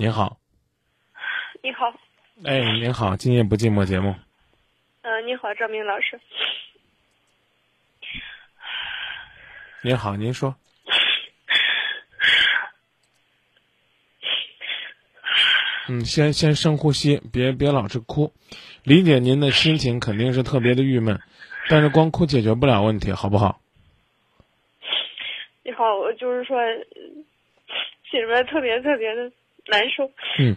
[0.00, 0.38] 您好，
[1.62, 1.92] 你好，
[2.46, 4.14] 哎，您好，今夜不寂寞节目，
[5.02, 6.18] 嗯、你好，张明老师。
[9.82, 10.56] 您好，您说，
[15.90, 18.32] 嗯，先先深呼吸，别别老是哭，
[18.82, 21.20] 理解您的心情肯定是特别的郁闷，
[21.68, 23.60] 但是光哭解决不了问题，好不好？
[25.62, 27.26] 你好，我就是说，嗯
[28.10, 29.30] 心里面特别特别的
[29.70, 30.56] 难受，嗯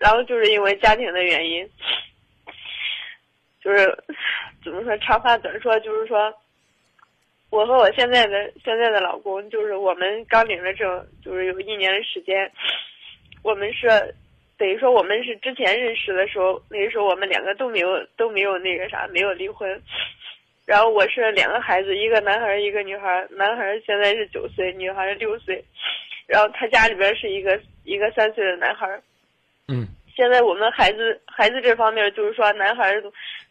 [0.00, 1.68] 然后就是因为家庭的原因，
[3.62, 3.96] 就是
[4.64, 6.34] 怎么说，长话短说，就是说，
[7.50, 12.50] 我和我现在的现在的老公，就是我们刚领了证，就是有一年的时间，
[13.42, 13.88] 我们是
[14.58, 19.80] 等于说我们是之前认识的时候，那个时候我们两个都没有都没有那个啥，没有离婚。
[20.64, 23.28] 然后我是两个孩子，一个男孩儿，一个女孩儿。
[23.32, 25.64] 男孩儿现在是九岁，女孩儿六岁。
[26.26, 29.02] 然后他家里边是一个一个三岁的男孩儿。
[29.68, 33.02] 嗯现在我们孩子孩子这方面就是说，男孩儿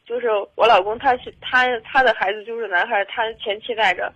[0.06, 4.14] 就是我老公他是他他的孩子就是男孩儿，他前妻带着。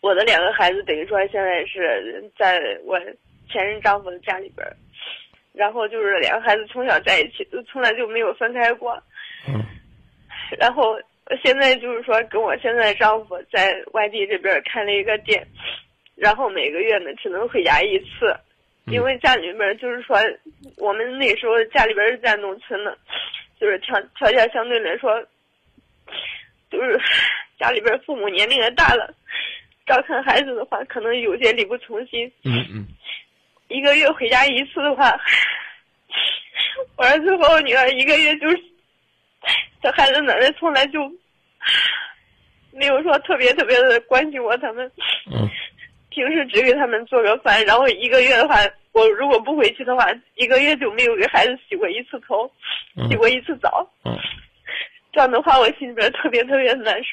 [0.00, 2.98] 我的两个孩子等于说现在是在我
[3.50, 4.76] 前任丈夫的家里边儿，
[5.52, 9.00] 然后就是两个孩子从小在一起，都从来就没有分开过。
[9.48, 9.60] 嗯
[10.58, 11.00] 然后
[11.42, 15.44] 现在就是说跟我现在的丈夫在外地这边开了一个店，
[16.14, 18.36] 然后每个月呢只能回家一次，
[18.86, 20.16] 因为家里边就是说
[20.76, 22.96] 我们那时候家里边是在农村的，
[23.60, 25.20] 就是条条件相对来说，
[26.70, 27.00] 就是
[27.58, 29.14] 家里边父母年龄也大了，
[29.86, 32.86] 照看孩子的话可能有些力不从心，嗯嗯。
[33.68, 35.18] 一个月回家一次的话，
[36.98, 38.62] 我儿子和我女儿一个月就是，
[39.82, 41.00] 这孩子奶奶从来就
[42.72, 44.90] 没有说特别特别的关心过，他们。
[45.32, 45.48] 嗯
[46.12, 48.56] 平时只给他们做个饭，然后一个月的话，
[48.92, 52.50] 我如果不回去的话，一个月就没有给孩子洗过一次头，
[52.96, 53.90] 嗯洗过一次澡。
[54.04, 54.16] 嗯
[55.12, 57.10] 这样的话，我心里边特别特别难受。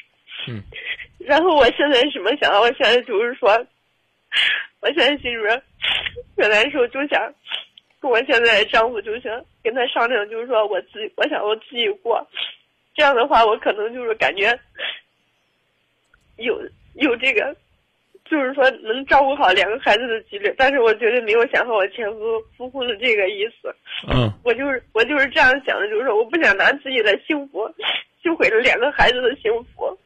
[0.48, 0.62] 嗯
[1.20, 2.50] 然后我现在什么想？
[2.60, 3.50] 我现在就是说，
[4.80, 5.62] 我现在心里边
[6.36, 7.34] 特难受，就想
[8.00, 12.26] 跟我现在的丈夫就想跟他商量，就是说我自己，我想我自己过。
[12.94, 14.58] 这样的话，我可能就是感觉
[16.36, 16.58] 有
[16.94, 17.54] 有这个，
[18.30, 20.54] 就是说能照顾好两个孩子的几率。
[20.56, 23.74] 但是我绝对没有想和我前夫复婚的这个意思。
[24.08, 27.68] 嗯 我就是我就是这样想的，就是说我不想拿自己的幸福
[28.22, 29.98] 去毁了两个孩子的幸福。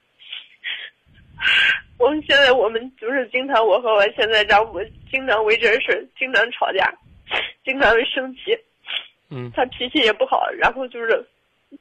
[1.99, 4.81] 我们现在我们就是经常我和我现在丈夫
[5.11, 6.93] 经常为这事经常吵架，
[7.65, 8.57] 经常会生气。
[9.31, 11.25] 嗯他脾气也不好，然后就是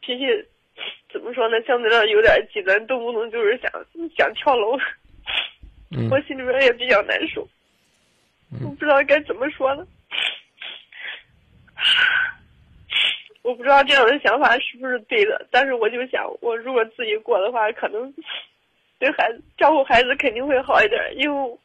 [0.02, 0.26] 脾气
[1.12, 3.72] 怎么说呢，相对来说有点极端，动不动就是想
[4.18, 4.78] 想跳楼。
[5.96, 7.48] 嗯我心里边也比较难受，
[8.64, 9.86] 我不知道该怎么说了。
[13.44, 18.12] 我不知道这样的想法是不是对的，但是我就想，我如果自己过的话，可能
[18.98, 21.58] 对孩子照顾孩子肯定会好一点，因为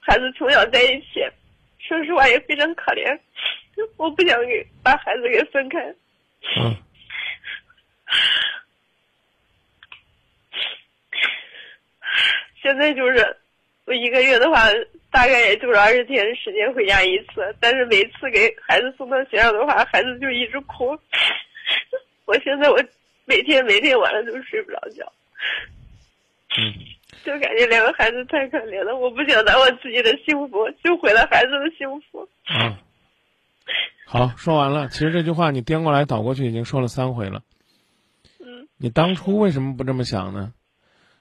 [0.00, 1.20] 孩子从小在一起，
[1.78, 3.18] 说实话也非常可怜，
[3.96, 5.78] 我不想给把孩子给分开。
[6.60, 6.76] 嗯
[12.62, 13.36] 现在就是
[13.86, 14.68] 我一个月的话，
[15.10, 20.98] 大概也就是二十天的时间回家一次，但是每次给孩子送到学校的话，孩子就一直哭。
[22.24, 22.82] 我现在我
[23.26, 25.12] 每天每天晚上都睡不着觉，
[26.56, 26.72] 嗯
[27.24, 32.26] 就感觉两个孩子太可怜了，我不想拿我自己的幸福就毁了孩子的幸福。
[32.44, 32.78] 啊，
[34.06, 34.88] 好，说完了。
[34.88, 37.42] 其实这句话你颠过来倒过去已经说了三回了。
[38.40, 40.52] 嗯，你当初为什么不这么想呢？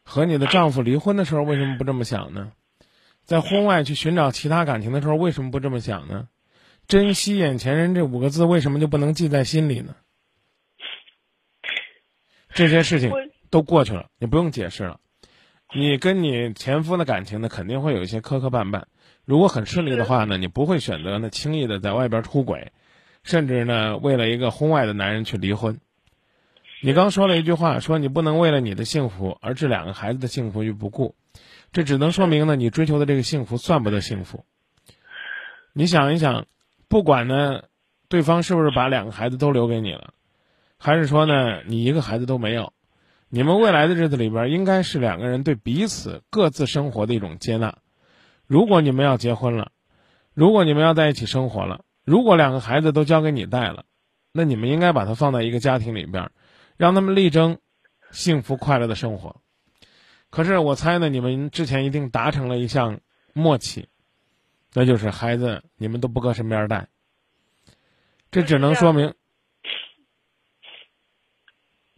[0.03, 2.51] 和你的丈夫离婚的时候为什么不这么想呢？
[3.23, 6.27] 在婚外去寻找其他感情的时候为什么不这么想呢？
[6.87, 9.95] 珍惜眼前人这五个字为什么就不能记在心里呢？
[12.53, 13.11] 这些事情
[13.49, 14.99] 都过去了，你不用解释了。
[15.73, 18.83] 你跟你前夫的感情呢，肯定会有一些磕磕绊绊。
[19.25, 22.73] 如果很顺利的话呢，你不会选择呢轻易的在外边出轨，
[23.23, 25.79] 甚至呢为了一个婚外的男人去离婚。
[26.85, 31.15] 你刚说了一句话，说你不能为了你的幸福而置两个孩子的幸福于不顾，
[31.71, 34.43] 这只能说明呢你追求的这个幸福算不得幸福。
[35.71, 36.45] 你想一想，
[36.89, 37.61] 不管呢
[38.09, 40.13] 对方是不是把两个孩子都留给你了，
[40.77, 42.73] 还是说呢你一个孩子都没有，
[43.29, 47.77] 你们未来的日子里边应该是两个人对彼此各自生活的一种接纳。
[48.45, 49.71] 如果你们要结婚了，
[50.33, 53.85] 如果你们要在一起生活了，如果两个孩子都交给你带了，
[54.33, 56.29] 那你们应该把它放在一个家庭里边，
[56.77, 57.59] 让他们力争
[58.11, 59.41] 幸福快乐的生活。
[60.29, 62.99] 可是我猜呢，你们之前一定达成了一项
[63.33, 63.87] 默契，
[64.73, 66.87] 那就是孩子你们都不搁身边带。
[68.31, 69.13] 这只能说明，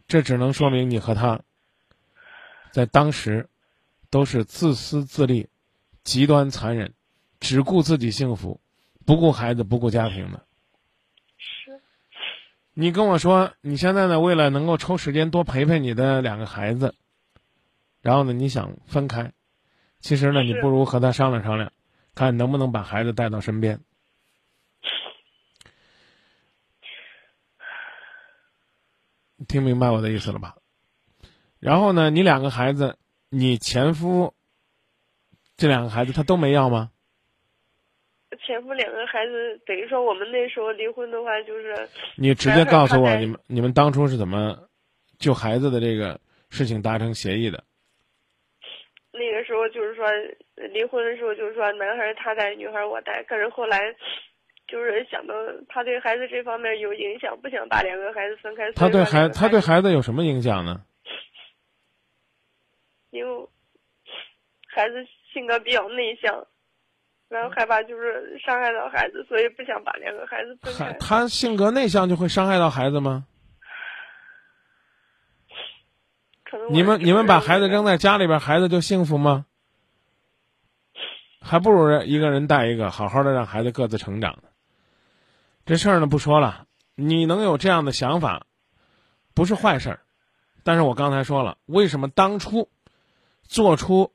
[0.06, 1.40] 这只能说明你和他
[2.72, 3.48] 在当时
[4.10, 5.48] 都是自私自利、
[6.04, 6.92] 极端残忍、
[7.40, 8.60] 只顾自己幸福，
[9.06, 10.45] 不顾孩子、不顾家庭的。
[12.76, 16.94] 是，你跟我说，你现在呢，为了能够抽时间多陪陪你的两个孩子，
[18.02, 19.32] 然后呢，你想分开，
[20.00, 21.72] 其实呢，你不如和他商量商量，
[22.14, 23.80] 看能不能把孩子带到身边。
[29.48, 30.56] 听明白我的意思了吧？
[31.58, 34.34] 然后呢，你两个孩子，你前夫
[35.56, 36.90] 这两个孩子他都没要吗？
[38.44, 44.56] 前夫两个孩子，等于说我们那时候离婚的话，就是你直接告诉我，你们你们当初是怎么
[45.18, 46.18] 就孩子的这个
[46.50, 47.62] 事情达成协议的？
[49.12, 50.04] 那个时候就是说
[50.72, 53.22] 离婚的时候，就是说男孩他带，女孩我带。
[53.22, 53.80] 可是后来
[54.68, 55.34] 就是想到
[55.68, 58.70] 他对孩子这方面有影响，不想把两个孩子分开。
[58.72, 60.82] 他对孩他对孩子有什么影响呢？
[63.10, 63.46] 因为
[64.66, 64.96] 孩子
[65.32, 66.46] 性格比较内向，
[67.28, 70.92] 然后害怕就是伤害到孩子，所以不想把两个孩子分开。
[70.98, 73.26] 他性格内向就会伤害到孩子吗？
[76.44, 79.44] 可能你们你们把孩子扔在家里边，孩子就幸福吗？
[81.40, 84.48] 还不如一个人带一个，好好的让孩子各自成长呢。
[85.64, 88.46] 这事儿呢不说了，你能有这样的想法，
[89.34, 90.00] 不是坏事儿。
[90.62, 92.68] 但是我刚才说了，为什么当初
[93.42, 94.12] 做出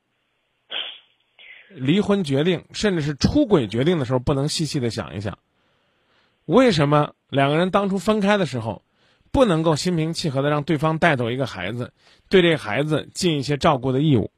[1.75, 5.39] 离婚决定，甚至是出轨决定的时候，不能细细的想一想，
[6.45, 8.83] 为什么两个人当初分开的时候，
[9.31, 11.93] 不能够心平气和的让对方带走一个孩子，
[12.29, 14.31] 对这个孩子尽一些照顾的义务，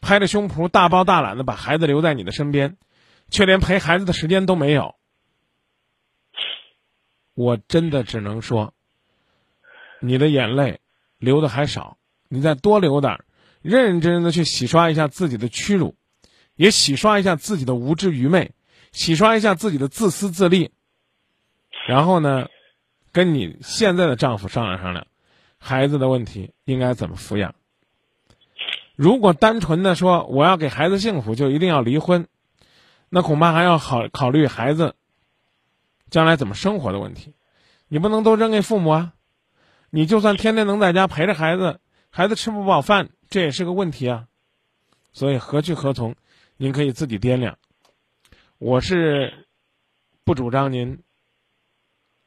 [0.00, 2.76] 拍着胸脯大包大揽的把孩子留在你的身边，
[3.30, 4.94] 却连陪孩子的时间都没有。
[7.34, 8.74] 我真的只能说，
[10.00, 10.80] 你的眼泪
[11.18, 11.96] 流的还少，
[12.28, 13.24] 你再多流点儿，
[13.62, 15.94] 认认真真的去洗刷一下自己的屈辱，
[16.56, 18.52] 也洗刷一下自己的无知愚昧，
[18.92, 20.70] 洗刷一下自己的自私自利，
[21.86, 22.48] 然后呢，
[23.12, 25.06] 跟你现在的丈夫商量商量，
[25.58, 27.54] 孩子的问题应该怎么抚养。
[28.94, 32.28] 如果单纯的说我要给孩子幸福，就一定要离婚，
[33.08, 34.94] 那恐怕还要考考虑孩子
[36.10, 37.34] 将来怎么生活的问题。
[37.88, 39.12] 你不能都扔给父母啊！
[39.90, 44.26] 你就算天天能在家陪着孩子，孩子吃不饱饭，这也是个问题啊。
[45.12, 46.14] 所以何去何从，
[46.62, 47.58] 您可以自己掂量。
[48.58, 49.48] 我是
[50.22, 51.02] 不主张您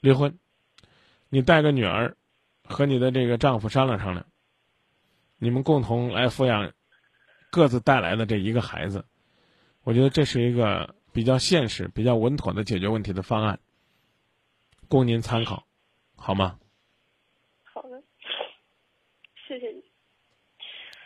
[0.01, 0.37] 离婚，
[1.29, 2.17] 你带个女儿，
[2.65, 4.25] 和你的这个丈夫商量商量，
[5.37, 6.73] 你们共同来抚养
[7.49, 9.05] 各自带来的这一个孩子。
[9.83, 13.61] 我觉得这是一个比较现实、比较稳妥的解决问题的方案，
[14.89, 15.65] 供您参考，
[16.17, 16.59] 好吗？
[17.63, 18.03] 好的，
[19.47, 19.81] 谢谢你。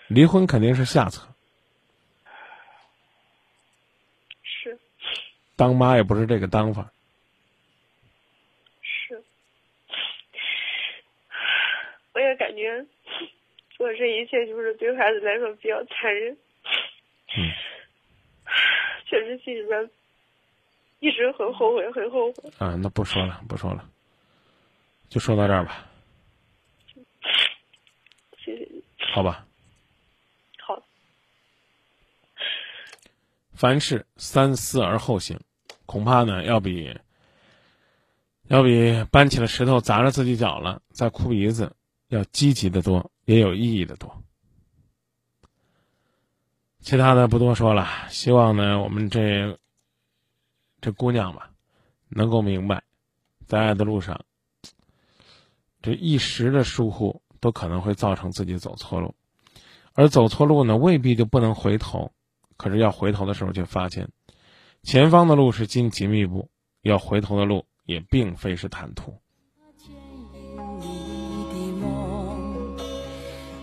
[0.07, 1.27] 离婚肯定是下策，
[4.41, 4.79] 是
[5.59, 6.89] 当妈也不是这个当法。
[8.81, 9.21] 是，
[12.13, 12.85] 我也感觉
[13.75, 16.31] 做这一切就是对孩子来说比较残忍。
[17.35, 17.51] 嗯，
[19.05, 19.89] 确实心里边
[21.01, 22.49] 一直很后悔，很后悔。
[22.57, 23.83] 啊，那不说了，不说了，
[25.09, 25.85] 就说到这儿吧，
[28.37, 28.81] 谢谢你。
[29.11, 29.45] 好吧。
[30.61, 30.81] 好，
[33.53, 35.37] 凡事三思而后行，
[35.89, 36.95] 恐怕呢要比
[38.47, 41.75] 要比搬起了石头砸着自己脚了再哭鼻子
[42.09, 44.23] 要积极的多，也有意义的多。
[46.79, 49.57] 其他的不多说了，希望呢我们这
[50.79, 51.49] 这姑娘吧，
[52.07, 52.83] 能够明白，
[53.47, 54.23] 在爱的路上，
[55.81, 59.15] 这一时的疏忽都可能会造成自己走错路，
[59.93, 62.11] 而走错路呢未必就不能回头。
[62.57, 64.07] 可是要回头的时候，却发现
[64.83, 66.49] 前方的路是荆棘密布，
[66.81, 69.13] 要回头的路也并非是坦途。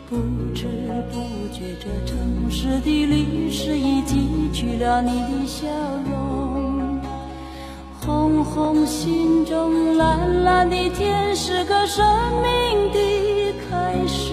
[0.09, 0.17] 不
[0.55, 0.67] 知
[1.11, 5.67] 不觉，这城市的历史已记取了你的笑
[6.09, 7.01] 容。
[8.01, 12.07] 红红心中，蓝蓝的天，是个生
[12.41, 14.33] 命的开始。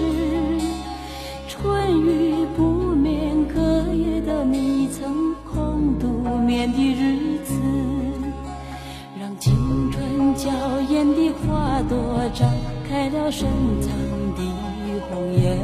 [1.48, 2.73] 春雨不
[6.72, 7.54] 的日子。
[9.20, 10.50] 让青春娇
[10.88, 12.46] 艳的花朵绽
[12.88, 13.48] 开了深
[13.80, 13.90] 藏
[14.36, 14.42] 的
[15.08, 15.58] 红颜，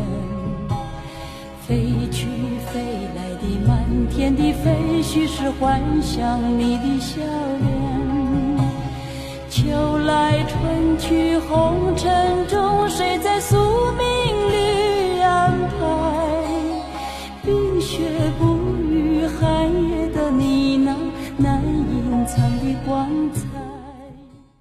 [1.66, 2.26] 飞去
[2.72, 2.80] 飞
[3.14, 7.20] 来的满天的飞絮是幻想你的笑
[7.60, 7.70] 脸。
[9.48, 12.70] 秋来春去红尘中。
[12.88, 13.56] 谁在宿
[13.96, 14.09] 命